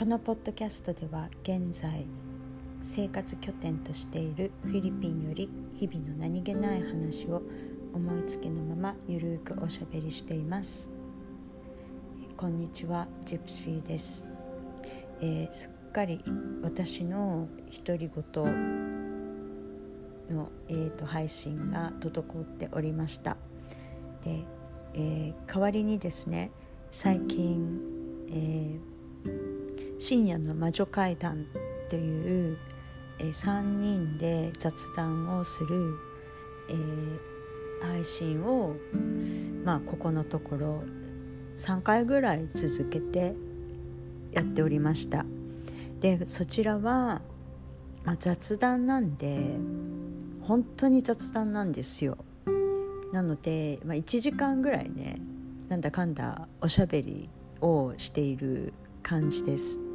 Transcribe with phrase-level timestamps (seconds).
[0.00, 2.06] このポッドキャストでは現在
[2.80, 7.42] 生活拠点としているフィリピンより日々の何気ない話を
[7.92, 10.90] 思いつきのままゆるくおしゃべりしています。
[12.34, 14.24] こんにちはジプシーです、
[15.20, 16.24] えー、すっかり
[16.62, 17.46] 私の
[17.84, 18.24] 独り言
[20.30, 23.36] の、えーと、配信が滞っておりました。
[24.24, 24.46] で、
[24.94, 26.52] えー、代わりにですね
[26.90, 27.78] 最近、
[28.30, 28.90] えー、
[30.00, 31.44] 深夜の魔女会談
[31.90, 32.56] という、
[33.18, 35.94] えー、3人で雑談をする、
[36.70, 37.18] えー、
[37.82, 38.76] 配信を
[39.62, 40.84] まあここのところ
[41.58, 43.34] 3回ぐらい続けて
[44.32, 45.26] やっておりました。
[46.00, 47.20] でそちらは、
[48.02, 49.58] まあ、雑談なんで
[50.40, 52.16] 本当に雑談なんですよ。
[53.12, 55.20] なので、まあ、1時間ぐらいね
[55.68, 57.28] なんだかんだおしゃべり
[57.60, 58.72] をしている
[59.02, 59.89] 感じです。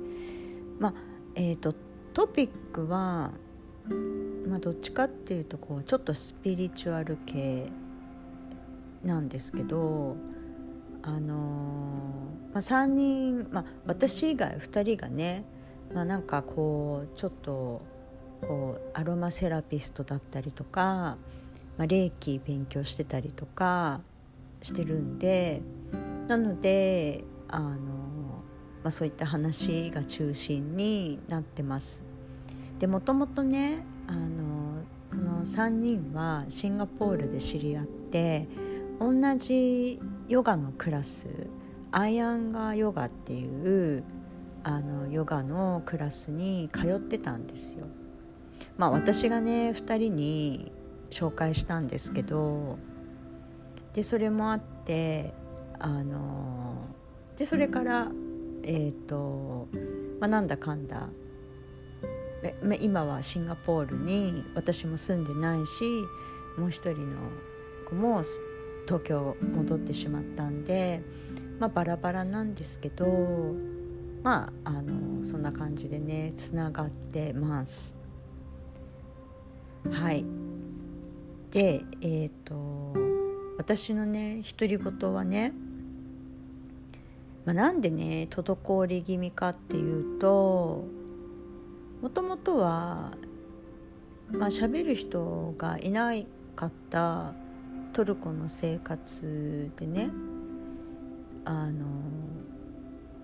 [0.79, 0.93] まあ
[1.35, 1.73] えーと、
[2.13, 3.31] トピックは、
[4.47, 7.67] まあ、どっちかっていうとこうちょっとスピリチュアル系
[9.03, 10.15] なんですけど
[11.03, 15.45] あのー、まあ、3人、まあ、私以外2人がね、
[15.93, 17.81] まあ、なんかこうちょっと
[18.41, 21.17] こうアロマセラピストだったりとか、
[21.77, 24.01] まあ、霊気勉強してたりとか
[24.61, 25.61] してるんで
[26.27, 28.43] なのであの、
[28.85, 32.05] まあ、そういった話が中心になってます。
[32.77, 38.47] でもともとねあのこの3人はシンガポールで知り合って
[38.99, 41.27] 同じヨガのクラス
[41.91, 44.03] アイアンガーヨガっていう
[44.63, 47.87] あのヨガのクラスに通ってたんですよ。
[48.77, 50.71] まあ私がね2人に
[51.09, 52.77] 紹介したんですけど
[53.93, 55.33] でそれもあって
[55.79, 56.85] あの
[57.35, 58.11] でそれから
[58.65, 59.67] えっ、ー、と、
[60.19, 61.09] まあ、なんだかんだ
[62.79, 65.83] 今はシンガポールに私も住んでないし
[66.57, 67.17] もう一人の
[67.89, 68.21] 子も
[68.85, 71.01] 東京戻ってしまったんで、
[71.59, 73.05] まあ、バラバラなんですけど
[74.21, 77.95] まああのそんな感じでねつながってます。
[79.91, 80.25] はい
[81.51, 83.15] でえっ、ー、と
[83.57, 85.53] 私のね独り言はね、
[87.45, 90.85] まあ、なんでね滞り気味かっていうと
[92.01, 93.11] もともとは
[94.31, 96.11] まあ喋る人がいな
[96.55, 97.33] かった
[97.93, 100.09] トルコの生活でね
[101.45, 101.85] あの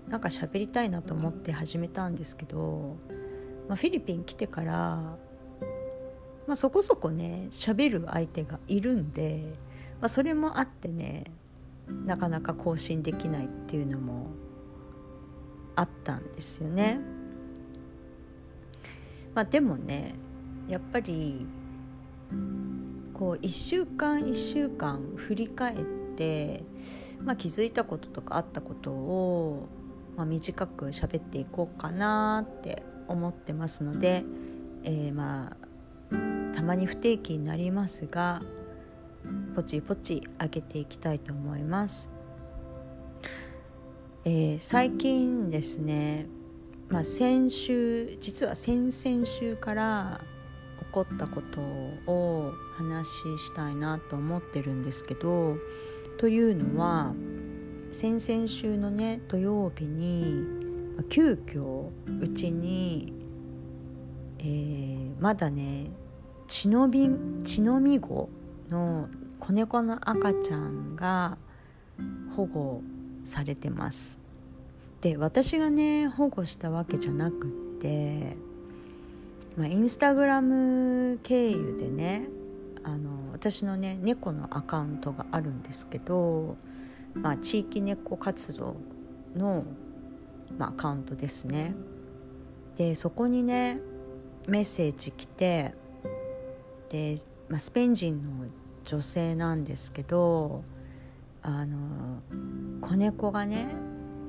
[0.07, 2.97] なんか喋りたいなと思って始めたんですけど、
[3.67, 5.17] まあ、フィリピン来てから
[6.47, 9.43] まあ、そこそこね喋る相手がいるんで、
[10.01, 11.23] まあ、それもあってね
[11.87, 14.27] なかなか更新できないっていうのも
[15.75, 16.99] あったんですよね。
[19.33, 20.15] まあ、でもね
[20.67, 21.45] やっぱり
[23.13, 25.77] こう1週間1週間振り返っ
[26.17, 26.63] て、
[27.23, 29.69] まあ、気づいたこととかあったことを、
[30.17, 34.23] まあ、短く喋っていこうかなって思ってますので、
[34.83, 38.41] えー、まあたまに不定期になりますが
[39.55, 42.11] ポチポチ上げていきたいと思います、
[44.25, 46.27] えー、最近ですね、
[46.89, 50.21] まあ、先週実は先々週から
[50.79, 51.61] 起こったこと
[52.11, 55.57] を話ししたいなと思ってるんですけど
[56.17, 57.13] というのは
[57.91, 60.43] 先々週のね土曜日に
[61.09, 61.89] 急遽
[62.21, 63.13] うちに、
[64.39, 65.91] えー、まだね
[66.47, 67.09] 血のび
[67.43, 68.29] 血のみ子
[68.71, 69.09] の
[69.39, 71.37] 子猫の赤ちゃんが
[72.35, 72.81] 保護
[73.23, 74.19] されてます。
[75.01, 77.49] で私がね保護したわけじゃなくっ
[77.81, 78.37] て
[79.57, 82.27] まあ、インスタグラム経由でね
[82.83, 86.55] あの私のね猫のアカウントがあるんですけど、
[87.13, 88.77] まあ、地域猫活動
[89.35, 89.65] の、
[90.57, 91.75] まあ、アカウントですね。
[92.77, 93.81] でそこにね
[94.47, 95.73] メッセージ来て
[96.89, 97.17] で、
[97.51, 98.45] まあ、スペイン人の
[98.85, 100.63] 女性なんですけど
[101.41, 102.21] あの
[102.79, 103.67] 子猫がね、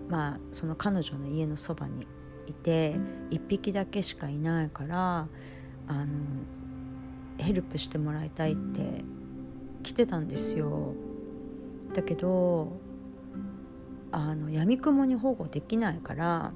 [0.09, 2.05] まあ、その彼女の家のそばに
[2.49, 2.97] いて
[3.31, 5.29] 1匹だけしかいないから
[5.87, 6.07] あの
[7.39, 9.05] ヘルプしてもらいたいって
[9.85, 10.95] 来てたんですよ。
[11.95, 12.73] だけど
[14.11, 16.53] あの闇雲に保護できないから、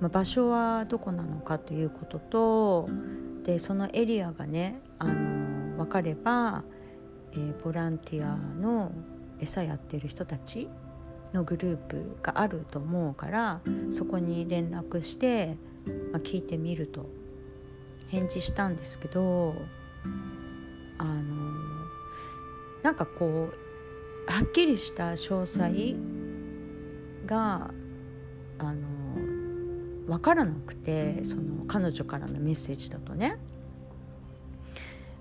[0.00, 2.88] まあ、場所はどこなのかということと
[3.44, 5.41] でそのエリアがねあの
[5.84, 6.64] 分かれば、
[7.32, 8.92] えー、ボランティアの
[9.40, 10.68] 餌やってる人たち
[11.32, 15.56] のグループがあると思うからそこに連絡して、
[16.12, 17.22] まあ、聞いてみると。
[18.12, 19.54] 返事したんですけど
[20.98, 21.22] あの
[22.82, 23.48] なんかこ
[24.28, 25.96] うはっきりした詳細
[27.24, 27.70] が
[28.58, 28.86] あの
[30.06, 33.38] 分からなくてその彼女からのメッセージだとね。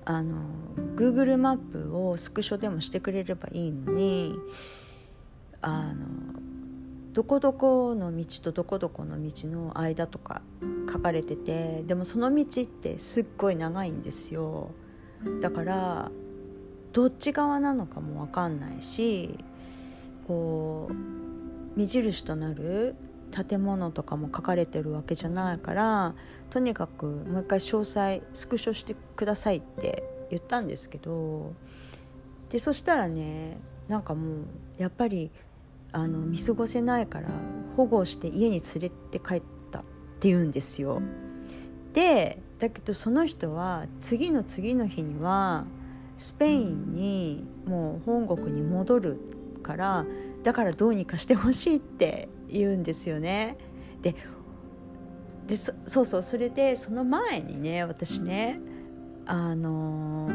[0.06, 0.38] あの
[0.96, 4.36] Google マップをスクショでもしてくれればいいのに
[5.62, 6.06] あの
[7.14, 10.42] どこどこの道とどこどこの道の間とか
[10.92, 14.72] 書かれててでもその道ってすっごい長いんですよ。
[15.42, 16.12] だから
[16.94, 19.38] どっち側なのかも分かんないし
[20.28, 22.96] こう目印となる
[23.32, 26.16] 建物とかも書かれてるわけじゃないから
[26.50, 31.54] とにかくもう一回詳細スクショしてくださいって言ったんですけど
[32.50, 33.58] でそしたらね
[33.88, 34.46] なんかもう
[34.78, 35.32] やっぱり
[35.92, 37.30] あの見過ごせないから
[37.76, 39.42] 保護して家に連れて帰っ
[39.72, 39.84] たっ
[40.20, 41.02] て言うんですよ。
[41.94, 45.66] でだけどその人は次の次の日には
[46.18, 49.20] スペインにもう本国に戻る
[49.62, 50.06] から
[50.44, 53.58] だからどうにかしてほしいって言うんですよね。
[54.02, 54.16] で
[55.48, 58.60] でそうそうそれでその前にね私ね
[59.26, 60.30] あの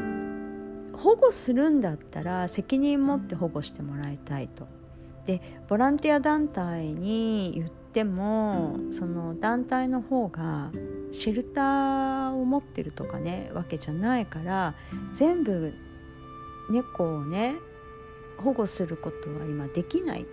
[0.92, 4.66] 保護するんだったら責任持って保護してもらいたいと。
[5.26, 10.70] でボランティア団体に言ってもその団体の方が
[11.10, 14.74] シェルターを持ってるとかねわけじゃないから
[15.12, 15.74] 全部
[16.70, 17.56] 猫をね
[18.38, 20.26] 保護することは今できない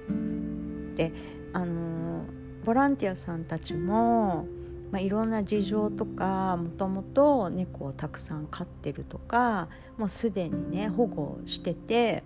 [0.95, 1.11] で
[1.53, 2.25] あの
[2.63, 4.45] ボランティアさんたちも、
[4.91, 9.67] まあ、いろんな事情とかもともと猫をたくさん飼ってるとか
[9.97, 12.23] もうすでにね保護してて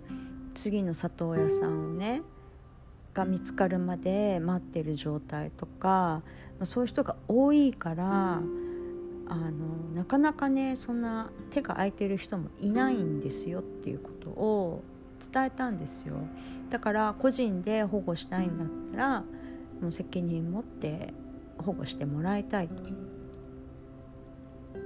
[0.54, 2.22] 次の里親さんをね
[3.14, 6.24] が見つかるまで待ってる状態とか、ま
[6.62, 8.42] あ、そういう人が多いから
[9.30, 9.52] あの
[9.94, 14.84] なかなかねそんな手が空いてる人もいないんですよっていうことを
[15.20, 16.16] 伝えたんですよ
[16.70, 19.24] だから個人で保護したいんだったら
[19.82, 21.14] もう責任持って
[21.58, 22.76] 保護してもらいたいと。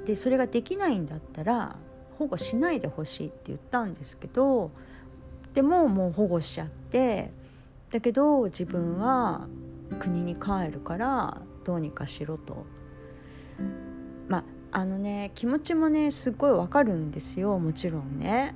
[0.05, 1.75] でそれができないんだったら
[2.17, 4.71] 保護しないでほしいって言ったんですけど
[5.53, 7.31] でももう保護しちゃって
[7.89, 9.47] だけど自分は
[9.99, 12.65] 国に帰るからどうにかしろと。
[14.27, 14.43] まあ
[14.79, 18.55] あのね気持ちもねすっごいわかるんですよもちろんね。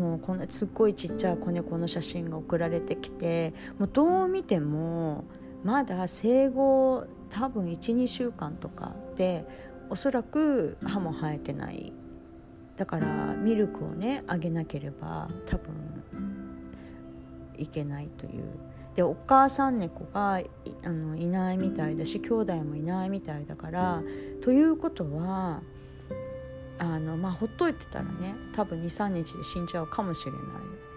[0.00, 5.24] もうこんなすっごいちっちゃい子猫の写真が送られてきてもうどう見ても
[5.62, 9.44] まだ生後多分12週間とかで
[9.90, 11.92] おそらく歯も生えてない。
[12.76, 16.02] だからミルクをねあげなければ多分
[17.58, 18.44] いけないという。
[18.96, 20.40] でお母さん猫が
[20.82, 24.02] あのいないみたいだし兄弟もいないみたいだから
[24.42, 25.60] ということは
[26.80, 30.42] あのまあほっといてたらね多分23日で死んじゃうかもしれない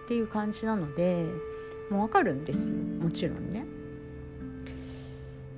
[0.04, 1.26] っていう感じなので
[1.90, 3.66] もうわかるんですもちろんね。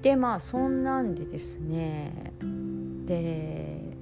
[0.02, 2.32] でまあそんなんでですね
[3.06, 3.96] で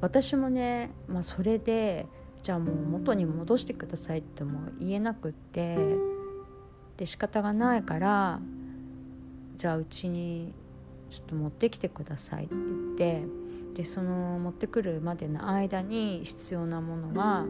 [0.00, 2.06] 私もね、まあ、それで
[2.42, 5.96] じゃあもう元に戻してくださいっても言えなくって
[6.96, 8.40] で仕方がないから
[9.56, 10.52] じゃあうちに
[11.10, 13.43] ちょっと持ってきてくださいって言って
[13.74, 17.44] でその持ってくるまでの間に必要なものは、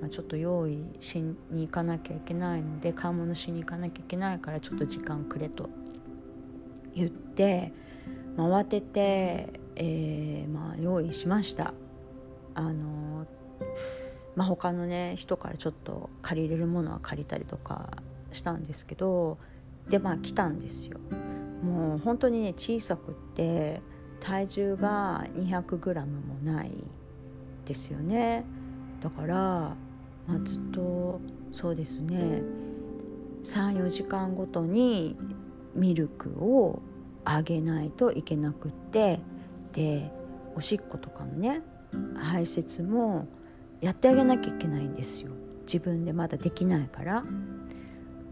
[0.00, 5.68] まあ、ちょっと用意しに行かなきゃいけないので買い物しに行かなきゃいけないからちょっと時間くれと
[6.94, 7.72] 言って、
[8.36, 11.74] まあ、慌てて、えーまあ、用意しました。
[12.54, 13.26] あの
[14.34, 17.90] まあ、他のね人からちょっと借りれるものは借りたりとか
[18.32, 19.38] したんですけど
[19.88, 20.98] でまあ来たんですよ。
[21.62, 23.80] もう本当にね小さくって
[24.20, 26.72] 体重が 200g もない
[27.64, 28.44] ですよね。
[29.00, 29.36] だから、
[30.26, 31.20] まあ、ずっと
[31.52, 32.42] そうですね。
[33.44, 35.16] 34時間ごとに
[35.74, 36.82] ミルクを
[37.24, 39.20] あげないといけなくって。
[39.72, 40.10] で
[40.54, 41.62] おしっことかのね
[42.16, 43.28] 排泄も
[43.80, 45.30] やってあげなきゃいけないんですよ。
[45.66, 47.22] 自分でまだできないから。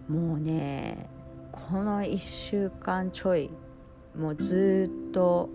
[0.09, 1.09] もうね
[1.53, 3.51] この1週間ちょい
[4.17, 5.51] もうずっと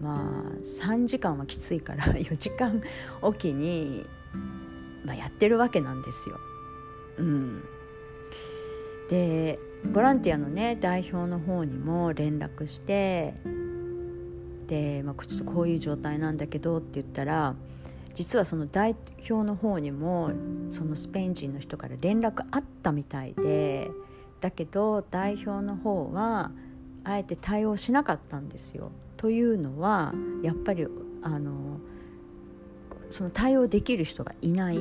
[0.00, 2.82] まあ3時間はきついから 4時間
[3.20, 4.06] おきに、
[5.04, 6.36] まあ、やってるわけなんですよ。
[7.18, 7.62] うん、
[9.08, 9.58] で
[9.92, 13.34] ボランティアのね代表の方にも連絡して
[14.66, 17.54] で、まあ、ちょっとこういう状態なんだけどって言ったら
[18.14, 18.96] 実はその代
[19.28, 20.30] 表の方にも
[20.68, 23.90] そのスペイン人の人から連絡あったみたいで
[24.40, 26.50] だけど代表の方は
[27.04, 28.92] あえて対応しなかったんですよ。
[29.22, 30.12] というのは
[30.42, 30.84] やっぱり
[31.22, 31.78] あの
[33.08, 34.78] その対応できる人がいない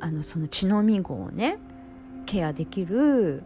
[0.00, 1.58] あのその血のみ子をね
[2.24, 3.42] ケアできる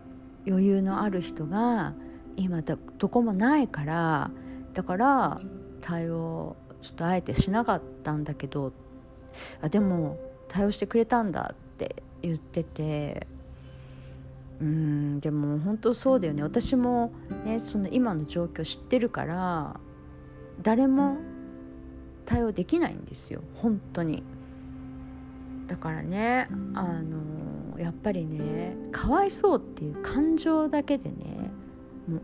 [0.47, 1.95] 余裕のある人が
[2.37, 2.79] 今ど
[3.09, 4.31] こもないから
[4.75, 5.41] だから
[5.81, 8.73] 対応ちょっとあえてしなかったんだけど
[9.61, 13.27] あでも対応してくれたんだって言ってて
[14.61, 16.43] うんでも本当そうだよね。
[16.43, 17.13] 私も
[17.45, 19.81] ねその今の状況知ってるから
[20.63, 21.17] 誰も
[22.25, 23.43] 対応できないんですよ。
[23.55, 24.23] 本当に。
[25.67, 31.51] だからねあのやっぱりねかわいそうっていう感情だけでね
[32.07, 32.21] もう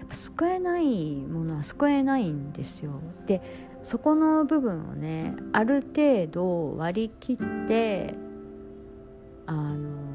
[0.00, 3.00] やっぱ救えないものは救えないんですよ。
[3.26, 3.40] で
[3.82, 8.14] そこの部分をねある程度割り切って
[9.46, 10.13] あの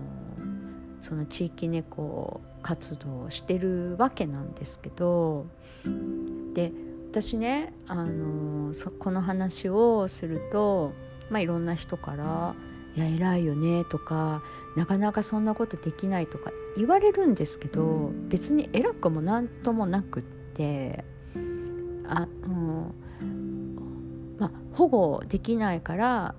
[1.01, 5.45] その地域猫活動をしてるわけなんですけど
[6.53, 6.71] で
[7.09, 10.93] 私ねあのそこの話をすると、
[11.29, 12.55] まあ、いろんな人から
[12.95, 14.43] 「いや偉いよね」とか
[14.75, 21.05] 「なかなかそんなことできない」とか言われるんですけど別に偉くも何ともなくって
[22.07, 22.93] あ、うん
[24.37, 26.35] まあ、保護できないから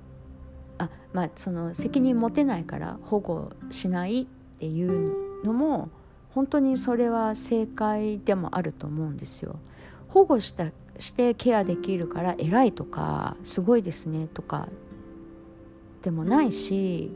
[0.78, 4.26] あ、まあ、その責任持てないから保護しないっ
[4.60, 5.88] ていうのも
[6.34, 9.56] 本当にそれは正解でもあると思うんですよ。
[10.08, 14.68] 保護したしてケアできるから偉いとかすごいですねとか
[16.02, 17.10] でもないし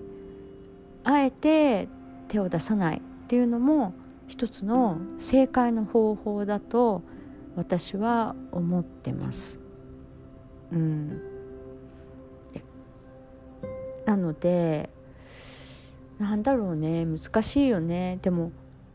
[1.05, 1.89] あえて
[2.29, 3.93] 手を出さないっていうのも
[4.27, 7.03] 一つの正解の方法だと
[7.57, 9.61] 私は思ってます。
[10.73, 11.21] うん、
[14.07, 14.91] なので
[16.25, 18.51] なんだろうね難しいよねでも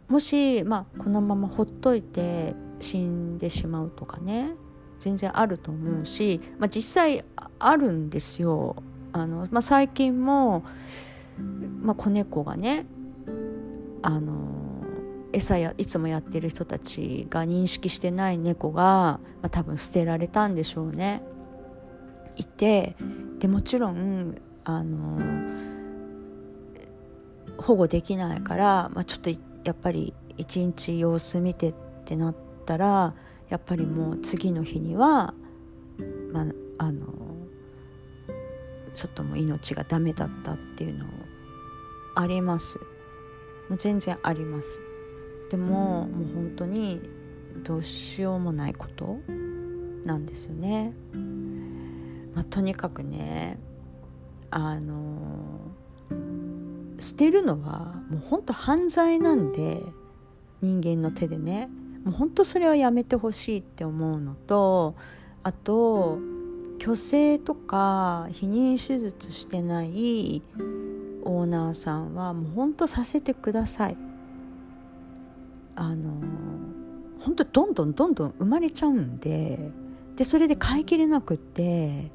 [0.08, 4.56] もし、まあ、このままほっといて死んでしまうとかね
[5.00, 7.24] 全然あると思うし、まあ、実際
[7.60, 8.76] あるんですよ。
[9.12, 10.64] あのまあ、最近も、
[11.82, 12.86] まあ、子猫がね
[14.02, 14.84] あの
[15.32, 21.22] 餌やいつもやってる人たちが認識してない猫が、まあ、多分捨てられたんでしょうね。
[22.38, 22.96] いて
[23.38, 25.20] でもちろんあの
[27.70, 32.36] 保護できないから、まあ、ちょっとやっぱり一日様子見てってなっ
[32.66, 33.14] たら
[33.48, 35.36] やっぱりもう次の日には、
[36.34, 36.46] まあ、
[36.80, 37.06] あの
[38.96, 41.06] ちょっともう命がダメだったっていうの
[42.16, 42.80] あります。
[43.70, 44.80] もう全然あります。
[45.52, 47.08] でももう本当に
[47.64, 49.20] どうしようもないこと
[50.06, 50.96] なんですよね、
[52.34, 53.60] まあ、とにかくね
[54.50, 55.70] あの
[57.00, 59.82] 捨てるのはもう本当犯罪なんで
[60.62, 61.70] 人間の手でね。
[62.04, 64.96] もう本当それはやめてほしいって思うのと
[65.44, 66.18] あと
[66.80, 70.42] 虚勢とか避妊手術してない
[71.24, 73.98] オーナーさんはもう本当させてください。
[75.76, 76.14] あの
[77.20, 79.72] 本当どんどんどんどん生まれちゃうんで
[80.16, 82.12] でそれで飼いきれなくって、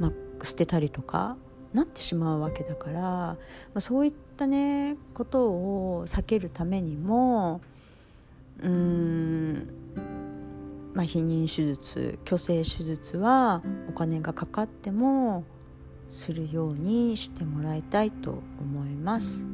[0.00, 1.36] まあ、捨てたりとか。
[1.74, 3.38] なってしまうわけだから、ま
[3.74, 7.60] あ、そういったねことを避けるためにも
[8.60, 9.68] うーん
[10.94, 15.44] まあ、避妊手術虚勢手術はお金がかかっても
[16.08, 19.44] するようにしてもらいたいと思います。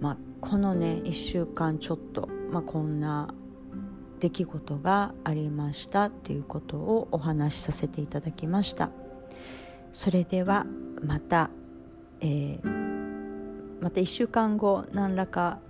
[0.00, 3.34] まあ、このね1週間ちょっと、まあ、こんな
[4.20, 8.90] 出来事がありましたっていうことをお話しさせていただきました。
[9.92, 10.66] それでは
[11.04, 11.50] また、
[12.20, 15.60] えー、また1週間後何らか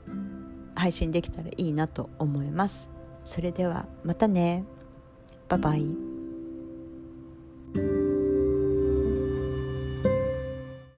[0.75, 2.91] 配信できたらいいなと思います。
[3.25, 4.64] それではまたね。
[5.49, 6.12] バイバイ。